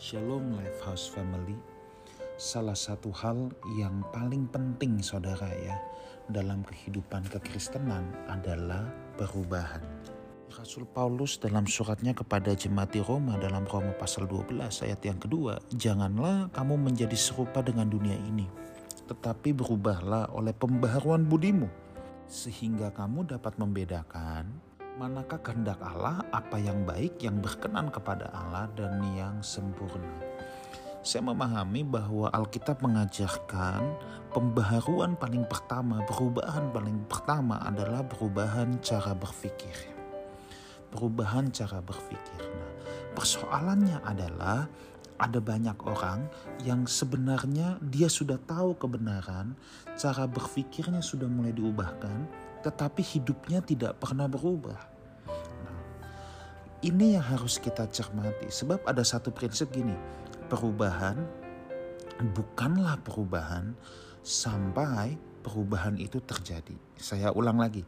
Shalom 0.00 0.56
Lifehouse 0.56 1.12
Family. 1.12 1.60
Salah 2.40 2.72
satu 2.72 3.12
hal 3.12 3.52
yang 3.76 4.00
paling 4.16 4.48
penting 4.48 4.96
saudara 5.04 5.44
ya 5.60 5.76
dalam 6.32 6.64
kehidupan 6.64 7.28
kekristenan 7.28 8.08
adalah 8.24 8.88
perubahan. 9.20 9.84
Rasul 10.56 10.88
Paulus 10.88 11.36
dalam 11.36 11.68
suratnya 11.68 12.16
kepada 12.16 12.56
jemaat 12.56 12.96
di 12.96 13.04
Roma 13.04 13.36
dalam 13.36 13.68
Roma 13.68 13.92
pasal 13.92 14.24
12 14.24 14.88
ayat 14.88 15.04
yang 15.04 15.20
kedua, 15.20 15.60
janganlah 15.68 16.48
kamu 16.48 16.80
menjadi 16.80 17.16
serupa 17.20 17.60
dengan 17.60 17.84
dunia 17.84 18.16
ini, 18.24 18.48
tetapi 19.04 19.52
berubahlah 19.52 20.32
oleh 20.32 20.56
pembaharuan 20.56 21.28
budimu, 21.28 21.68
sehingga 22.24 22.88
kamu 22.88 23.36
dapat 23.36 23.52
membedakan 23.60 24.69
manakah 25.00 25.40
kehendak 25.40 25.80
Allah, 25.80 26.20
apa 26.28 26.60
yang 26.60 26.84
baik, 26.84 27.24
yang 27.24 27.40
berkenan 27.40 27.88
kepada 27.88 28.28
Allah 28.36 28.68
dan 28.76 29.00
yang 29.16 29.40
sempurna. 29.40 30.12
Saya 31.00 31.24
memahami 31.24 31.80
bahwa 31.80 32.28
Alkitab 32.28 32.84
mengajarkan 32.84 33.80
pembaharuan 34.28 35.16
paling 35.16 35.48
pertama, 35.48 36.04
perubahan 36.04 36.68
paling 36.68 37.00
pertama 37.08 37.56
adalah 37.64 38.04
perubahan 38.04 38.76
cara 38.84 39.16
berpikir. 39.16 39.72
Perubahan 40.92 41.48
cara 41.48 41.80
berpikir. 41.80 42.44
Nah, 42.44 42.72
persoalannya 43.16 44.04
adalah 44.04 44.68
ada 45.16 45.40
banyak 45.40 45.80
orang 45.80 46.28
yang 46.60 46.84
sebenarnya 46.84 47.80
dia 47.80 48.12
sudah 48.12 48.36
tahu 48.36 48.76
kebenaran, 48.76 49.56
cara 49.96 50.28
berpikirnya 50.28 51.00
sudah 51.00 51.28
mulai 51.28 51.56
diubahkan, 51.56 52.28
tetapi 52.60 53.00
hidupnya 53.00 53.64
tidak 53.64 53.96
pernah 54.00 54.28
berubah. 54.28 54.80
Nah, 55.64 55.80
ini 56.84 57.16
yang 57.16 57.24
harus 57.24 57.56
kita 57.60 57.88
cermati, 57.88 58.48
sebab 58.48 58.84
ada 58.84 59.04
satu 59.04 59.32
prinsip 59.32 59.72
gini: 59.72 59.96
perubahan 60.48 61.20
bukanlah 62.36 63.00
perubahan 63.00 63.72
sampai 64.20 65.16
perubahan 65.40 65.96
itu 65.96 66.20
terjadi. 66.20 66.76
Saya 67.00 67.32
ulang 67.32 67.56
lagi. 67.56 67.84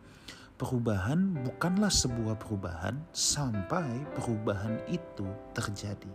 Perubahan 0.57 1.43
bukanlah 1.43 1.91
sebuah 1.91 2.39
perubahan 2.39 2.95
sampai 3.11 4.07
perubahan 4.15 4.79
itu 4.87 5.27
terjadi. 5.51 6.13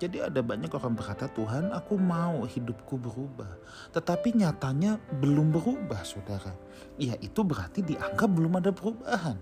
Jadi 0.00 0.22
ada 0.24 0.40
banyak 0.40 0.72
orang 0.72 0.96
berkata, 0.96 1.28
Tuhan 1.28 1.74
aku 1.76 2.00
mau 2.00 2.46
hidupku 2.48 2.96
berubah. 2.96 3.50
Tetapi 3.92 4.38
nyatanya 4.38 4.96
belum 5.20 5.52
berubah 5.52 6.00
saudara. 6.04 6.56
Ya 6.96 7.14
itu 7.20 7.44
berarti 7.44 7.84
dianggap 7.84 8.30
belum 8.32 8.58
ada 8.58 8.70
perubahan. 8.72 9.36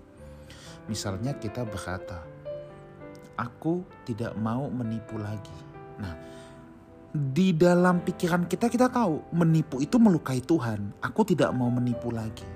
Misalnya 0.91 1.37
kita 1.37 1.63
berkata, 1.63 2.25
aku 3.39 3.87
tidak 4.03 4.35
mau 4.35 4.67
menipu 4.67 5.21
lagi. 5.21 5.59
Nah, 6.03 6.15
di 7.15 7.57
dalam 7.57 8.05
pikiran 8.05 8.45
kita 8.45 8.69
kita 8.69 8.91
tahu 8.91 9.33
menipu 9.33 9.81
itu 9.81 9.97
melukai 9.97 10.43
Tuhan. 10.43 10.99
Aku 11.01 11.23
tidak 11.23 11.55
mau 11.55 11.71
menipu 11.71 12.11
lagi. 12.11 12.47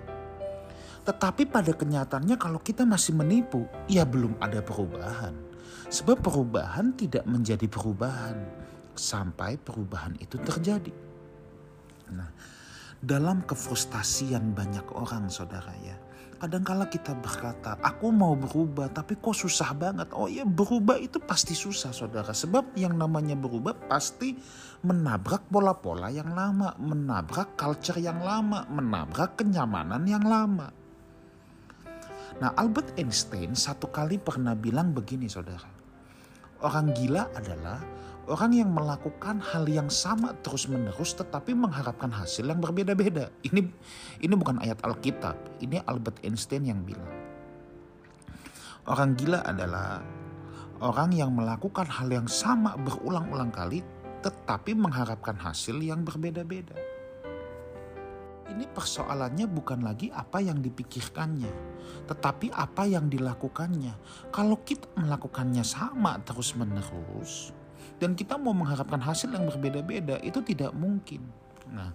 Tetapi 1.02 1.50
pada 1.50 1.74
kenyataannya 1.74 2.38
kalau 2.38 2.62
kita 2.62 2.86
masih 2.86 3.14
menipu, 3.18 3.66
ya 3.90 4.06
belum 4.06 4.38
ada 4.38 4.62
perubahan. 4.62 5.34
Sebab 5.92 6.24
perubahan 6.24 6.96
tidak 6.96 7.28
menjadi 7.28 7.68
perubahan 7.68 8.36
sampai 8.96 9.56
perubahan 9.60 10.16
itu 10.20 10.36
terjadi. 10.40 10.92
Nah, 12.12 12.28
dalam 13.00 13.42
kefrustasian 13.42 14.52
banyak 14.52 14.84
orang 14.94 15.26
saudara 15.32 15.72
ya, 15.80 15.96
kadangkala 16.42 16.90
kita 16.90 17.14
berkata, 17.14 17.78
aku 17.78 18.10
mau 18.10 18.34
berubah 18.34 18.90
tapi 18.90 19.14
kok 19.14 19.34
susah 19.34 19.70
banget. 19.78 20.10
Oh 20.10 20.26
ya 20.26 20.42
berubah 20.42 20.98
itu 20.98 21.22
pasti 21.22 21.54
susah 21.54 21.94
saudara. 21.94 22.34
Sebab 22.34 22.74
yang 22.74 22.98
namanya 22.98 23.38
berubah 23.38 23.78
pasti 23.86 24.34
menabrak 24.82 25.46
pola-pola 25.46 26.10
yang 26.10 26.34
lama, 26.34 26.74
menabrak 26.82 27.54
culture 27.54 28.02
yang 28.02 28.18
lama, 28.18 28.66
menabrak 28.66 29.38
kenyamanan 29.38 30.02
yang 30.02 30.26
lama. 30.26 30.81
Nah 32.40 32.54
Albert 32.56 32.96
Einstein 32.96 33.52
satu 33.52 33.90
kali 33.90 34.16
pernah 34.16 34.56
bilang 34.56 34.94
begini 34.96 35.28
saudara. 35.28 35.68
Orang 36.62 36.94
gila 36.94 37.26
adalah 37.34 37.82
orang 38.30 38.54
yang 38.54 38.70
melakukan 38.70 39.42
hal 39.42 39.66
yang 39.66 39.90
sama 39.90 40.30
terus 40.46 40.70
menerus 40.70 41.12
tetapi 41.18 41.52
mengharapkan 41.58 42.08
hasil 42.08 42.46
yang 42.46 42.62
berbeda-beda. 42.62 43.28
Ini 43.42 43.60
ini 44.22 44.34
bukan 44.38 44.62
ayat 44.62 44.78
Alkitab, 44.86 45.58
ini 45.58 45.82
Albert 45.82 46.22
Einstein 46.22 46.62
yang 46.64 46.80
bilang. 46.86 47.10
Orang 48.86 49.18
gila 49.18 49.42
adalah 49.42 50.02
orang 50.82 51.10
yang 51.14 51.34
melakukan 51.34 51.86
hal 51.86 52.10
yang 52.10 52.26
sama 52.30 52.78
berulang-ulang 52.78 53.50
kali 53.50 53.82
tetapi 54.22 54.78
mengharapkan 54.78 55.34
hasil 55.34 55.82
yang 55.82 56.06
berbeda-beda. 56.06 56.91
Ini 58.62 58.70
persoalannya 58.70 59.50
bukan 59.50 59.82
lagi 59.82 60.06
apa 60.14 60.38
yang 60.38 60.62
dipikirkannya, 60.62 61.50
tetapi 62.06 62.54
apa 62.54 62.86
yang 62.86 63.10
dilakukannya. 63.10 63.90
Kalau 64.30 64.62
kita 64.62 64.86
melakukannya 65.02 65.66
sama 65.66 66.14
terus-menerus, 66.22 67.50
dan 67.98 68.14
kita 68.14 68.38
mau 68.38 68.54
mengharapkan 68.54 69.02
hasil 69.02 69.34
yang 69.34 69.50
berbeda-beda, 69.50 70.22
itu 70.22 70.38
tidak 70.46 70.70
mungkin. 70.78 71.26
Nah, 71.74 71.90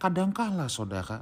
kadangkala 0.00 0.72
saudara, 0.72 1.20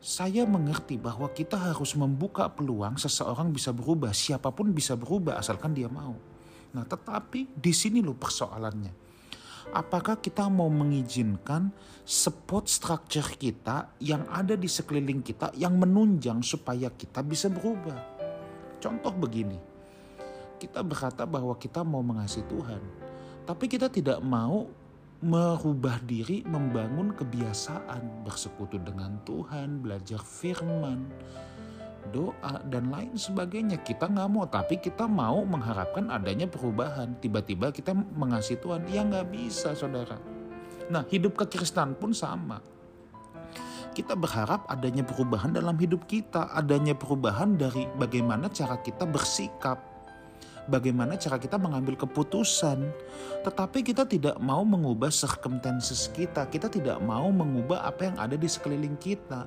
saya 0.00 0.48
mengerti 0.48 0.96
bahwa 0.96 1.28
kita 1.28 1.60
harus 1.60 1.92
membuka 1.92 2.48
peluang 2.48 2.96
seseorang 2.96 3.52
bisa 3.52 3.76
berubah, 3.76 4.16
siapa 4.16 4.48
pun 4.56 4.72
bisa 4.72 4.96
berubah 4.96 5.36
asalkan 5.36 5.76
dia 5.76 5.92
mau. 5.92 6.16
Nah, 6.72 6.88
tetapi 6.88 7.60
di 7.60 7.76
sini 7.76 8.00
loh 8.00 8.16
persoalannya 8.16 9.01
apakah 9.70 10.18
kita 10.18 10.50
mau 10.50 10.66
mengizinkan 10.66 11.70
support 12.02 12.66
structure 12.66 13.38
kita 13.38 13.94
yang 14.02 14.26
ada 14.26 14.58
di 14.58 14.66
sekeliling 14.66 15.22
kita 15.22 15.54
yang 15.54 15.78
menunjang 15.78 16.42
supaya 16.42 16.90
kita 16.90 17.22
bisa 17.22 17.46
berubah. 17.46 17.98
Contoh 18.82 19.14
begini, 19.14 19.54
kita 20.58 20.82
berkata 20.82 21.22
bahwa 21.22 21.54
kita 21.54 21.86
mau 21.86 22.02
mengasihi 22.02 22.42
Tuhan, 22.50 22.82
tapi 23.46 23.70
kita 23.70 23.86
tidak 23.86 24.18
mau 24.18 24.66
merubah 25.22 26.02
diri 26.02 26.42
membangun 26.42 27.14
kebiasaan 27.14 28.26
bersekutu 28.26 28.82
dengan 28.82 29.22
Tuhan, 29.22 29.78
belajar 29.78 30.18
firman, 30.18 31.06
doa 32.12 32.60
dan 32.68 32.92
lain 32.92 33.16
sebagainya. 33.16 33.80
Kita 33.80 34.06
nggak 34.06 34.28
mau, 34.28 34.44
tapi 34.44 34.76
kita 34.78 35.08
mau 35.08 35.40
mengharapkan 35.42 36.12
adanya 36.12 36.44
perubahan. 36.44 37.16
Tiba-tiba 37.18 37.72
kita 37.72 37.96
mengasihi 37.96 38.60
Tuhan, 38.60 38.84
ya 38.92 39.02
nggak 39.02 39.32
bisa 39.32 39.72
saudara. 39.72 40.20
Nah 40.92 41.02
hidup 41.08 41.40
kekristenan 41.40 41.96
pun 41.96 42.12
sama. 42.12 42.60
Kita 43.92 44.16
berharap 44.16 44.64
adanya 44.68 45.04
perubahan 45.04 45.52
dalam 45.52 45.76
hidup 45.76 46.08
kita, 46.08 46.48
adanya 46.52 46.96
perubahan 46.96 47.60
dari 47.60 47.84
bagaimana 48.00 48.48
cara 48.48 48.80
kita 48.80 49.04
bersikap, 49.04 49.76
bagaimana 50.64 51.20
cara 51.20 51.36
kita 51.36 51.60
mengambil 51.60 52.00
keputusan. 52.00 52.88
Tetapi 53.44 53.84
kita 53.84 54.08
tidak 54.08 54.40
mau 54.40 54.64
mengubah 54.64 55.12
circumstances 55.12 56.08
kita, 56.08 56.48
kita 56.48 56.72
tidak 56.72 57.04
mau 57.04 57.28
mengubah 57.28 57.84
apa 57.84 58.08
yang 58.08 58.16
ada 58.16 58.32
di 58.32 58.48
sekeliling 58.48 58.96
kita 58.96 59.44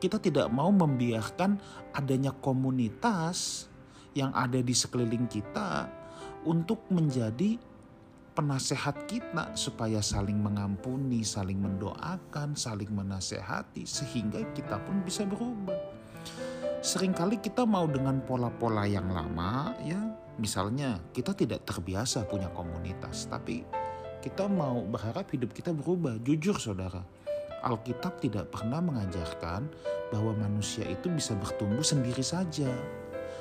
kita 0.00 0.16
tidak 0.16 0.48
mau 0.48 0.72
membiarkan 0.72 1.60
adanya 1.92 2.32
komunitas 2.32 3.68
yang 4.16 4.32
ada 4.32 4.58
di 4.58 4.72
sekeliling 4.72 5.28
kita 5.28 5.86
untuk 6.48 6.82
menjadi 6.88 7.60
penasehat 8.32 9.04
kita 9.04 9.52
supaya 9.52 10.00
saling 10.00 10.40
mengampuni, 10.40 11.20
saling 11.20 11.60
mendoakan, 11.60 12.56
saling 12.56 12.88
menasehati 12.88 13.84
sehingga 13.84 14.40
kita 14.56 14.80
pun 14.80 15.04
bisa 15.04 15.28
berubah. 15.28 15.76
Seringkali 16.80 17.44
kita 17.44 17.68
mau 17.68 17.84
dengan 17.84 18.24
pola-pola 18.24 18.88
yang 18.88 19.12
lama 19.12 19.76
ya, 19.84 20.00
misalnya 20.40 20.96
kita 21.12 21.36
tidak 21.36 21.68
terbiasa 21.68 22.24
punya 22.24 22.48
komunitas, 22.56 23.28
tapi 23.28 23.60
kita 24.24 24.48
mau 24.48 24.80
berharap 24.88 25.28
hidup 25.28 25.52
kita 25.52 25.76
berubah. 25.76 26.16
Jujur 26.24 26.56
saudara, 26.56 27.04
Alkitab 27.60 28.22
tidak 28.22 28.48
pernah 28.54 28.80
mengajarkan 28.80 29.68
bahwa 30.10 30.32
manusia 30.34 30.86
itu 30.88 31.12
bisa 31.12 31.36
bertumbuh 31.36 31.84
sendiri 31.84 32.22
saja. 32.24 32.70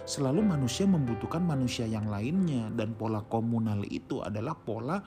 Selalu 0.10 0.42
manusia 0.42 0.90
membutuhkan 0.90 1.46
manusia 1.46 1.86
yang 1.86 2.10
lainnya 2.10 2.74
dan 2.74 2.98
pola 2.98 3.22
komunal 3.30 3.86
itu 3.86 4.26
adalah 4.26 4.58
pola 4.58 4.98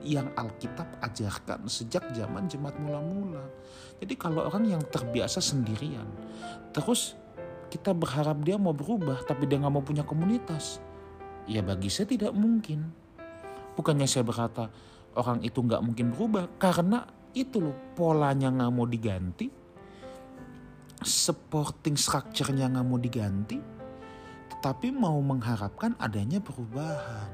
yang 0.00 0.32
Alkitab 0.32 1.04
ajarkan 1.04 1.68
sejak 1.68 2.08
zaman 2.16 2.48
jemaat 2.48 2.80
mula-mula. 2.80 3.44
Jadi 4.00 4.14
kalau 4.16 4.48
orang 4.48 4.64
yang 4.64 4.80
terbiasa 4.88 5.44
sendirian, 5.44 6.08
terus 6.72 7.12
kita 7.68 7.92
berharap 7.92 8.40
dia 8.40 8.56
mau 8.56 8.72
berubah 8.72 9.20
tapi 9.28 9.44
dia 9.44 9.60
nggak 9.60 9.74
mau 9.74 9.84
punya 9.84 10.00
komunitas, 10.00 10.80
ya 11.44 11.60
bagi 11.60 11.92
saya 11.92 12.08
tidak 12.08 12.32
mungkin. 12.32 12.88
Bukannya 13.76 14.08
saya 14.08 14.24
berkata 14.24 14.72
orang 15.12 15.44
itu 15.44 15.60
nggak 15.60 15.84
mungkin 15.84 16.16
berubah 16.16 16.48
karena 16.56 17.04
itu 17.36 17.60
loh 17.60 17.76
polanya 17.96 18.48
nggak 18.48 18.72
mau 18.72 18.86
diganti 18.88 19.46
supporting 21.02 21.94
structure-nya 21.94 22.68
nggak 22.72 22.86
mau 22.86 22.98
diganti 22.98 23.58
tetapi 24.58 24.90
mau 24.90 25.22
mengharapkan 25.22 25.94
adanya 26.02 26.42
perubahan 26.42 27.30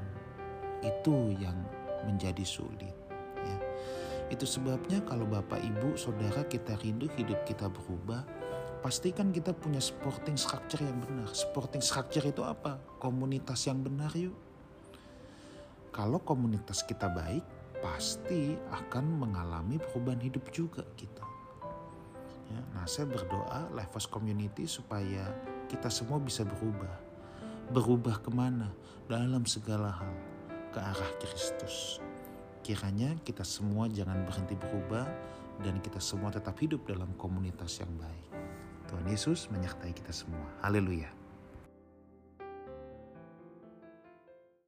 itu 0.85 1.33
yang 1.41 1.57
menjadi 2.05 2.45
sulit. 2.45 2.93
Ya. 3.41 3.57
Itu 4.29 4.45
sebabnya 4.45 5.01
kalau 5.01 5.25
Bapak 5.25 5.57
Ibu 5.57 5.97
Saudara 5.97 6.45
kita 6.45 6.77
rindu 6.85 7.09
hidup 7.17 7.41
kita 7.49 7.65
berubah, 7.65 8.21
pastikan 8.85 9.33
kita 9.33 9.57
punya 9.57 9.81
supporting 9.81 10.37
structure 10.37 10.85
yang 10.85 11.01
benar. 11.01 11.33
Supporting 11.33 11.81
structure 11.81 12.29
itu 12.29 12.45
apa? 12.45 12.77
Komunitas 13.01 13.65
yang 13.65 13.81
benar 13.81 14.13
yuk. 14.13 14.37
Kalau 15.89 16.21
komunitas 16.21 16.85
kita 16.85 17.09
baik, 17.09 17.41
pasti 17.83 18.55
akan 18.71 19.05
mengalami 19.19 19.79
perubahan 19.79 20.21
hidup 20.21 20.47
juga 20.51 20.83
kita. 20.95 21.25
Ya, 22.45 22.61
nah 22.77 22.85
saya 22.85 23.09
berdoa 23.09 23.73
Lifehouse 23.73 24.05
Community 24.05 24.69
supaya 24.69 25.33
kita 25.65 25.89
semua 25.89 26.21
bisa 26.21 26.45
berubah. 26.45 26.93
Berubah 27.73 28.21
ke 28.21 28.29
mana? 28.29 28.69
Dalam 29.09 29.49
segala 29.49 29.89
hal. 29.89 30.13
Ke 30.69 30.79
arah 30.81 31.11
Kristus. 31.17 31.97
Kiranya 32.61 33.17
kita 33.25 33.45
semua 33.45 33.89
jangan 33.89 34.25
berhenti 34.25 34.53
berubah 34.57 35.05
dan 35.61 35.79
kita 35.81 36.01
semua 36.01 36.33
tetap 36.33 36.57
hidup 36.59 36.83
dalam 36.85 37.13
komunitas 37.17 37.79
yang 37.81 37.93
baik. 37.97 38.25
Tuhan 38.89 39.05
Yesus 39.09 39.49
menyertai 39.49 39.93
kita 39.93 40.13
semua. 40.13 40.45
Haleluya. 40.61 41.24